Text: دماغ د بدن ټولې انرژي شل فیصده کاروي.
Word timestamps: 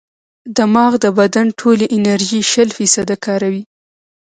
دماغ 0.57 0.91
د 1.03 1.05
بدن 1.19 1.47
ټولې 1.59 1.85
انرژي 1.97 2.41
شل 2.51 2.69
فیصده 2.77 3.15
کاروي. 3.25 3.63